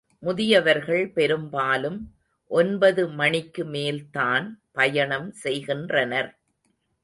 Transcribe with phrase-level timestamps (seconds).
[0.23, 1.99] முதியவர்கள் பெரும்பாலும்
[2.51, 6.31] ஒன்பது மணிக்கு மேல்தான் பயணம் செய்கின்றனர்.